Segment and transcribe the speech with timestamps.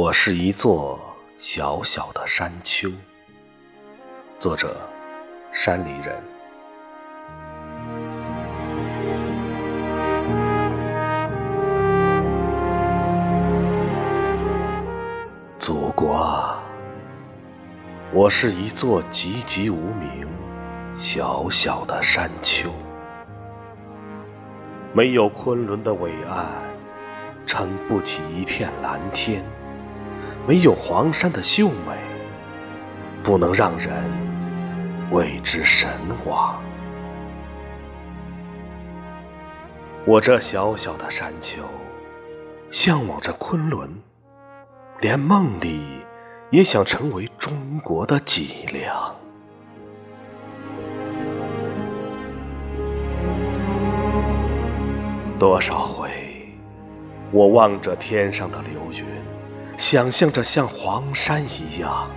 [0.00, 0.96] 我是一座
[1.38, 2.88] 小小的山丘。
[4.38, 4.76] 作者：
[5.52, 6.22] 山里人。
[15.58, 16.62] 祖国啊，
[18.12, 20.28] 我是一座籍籍无名、
[20.96, 22.70] 小小的山丘，
[24.92, 26.46] 没有昆仑的伟岸，
[27.44, 29.44] 撑不起一片蓝天。
[30.48, 31.94] 没有黄山的秀美，
[33.22, 33.92] 不能让人
[35.10, 35.90] 为之神
[36.24, 36.58] 往。
[40.06, 41.60] 我这小小的山丘，
[42.70, 43.90] 向往着昆仑，
[45.02, 46.00] 连梦里
[46.48, 49.14] 也想成为中国的脊梁。
[55.38, 56.08] 多少回，
[57.32, 59.04] 我望着天上的流云。
[59.78, 62.10] 想象着像黄山一样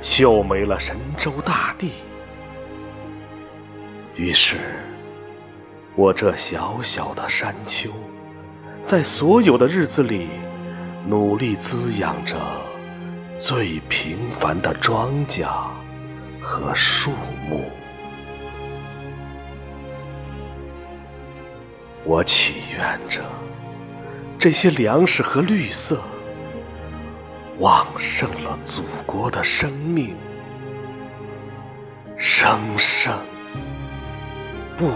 [0.00, 1.92] 秀美了神州大地，
[4.16, 4.56] 于是，
[5.94, 7.90] 我这小小的山丘，
[8.82, 10.28] 在所有的日子里，
[11.06, 12.34] 努力滋养着
[13.38, 15.46] 最平凡的庄稼
[16.42, 17.12] 和树
[17.48, 17.70] 木。
[22.02, 23.22] 我祈愿着
[24.36, 26.00] 这些粮食和绿色。
[27.58, 30.14] 旺盛了祖国的生命，
[32.18, 33.18] 生生
[34.76, 34.90] 不。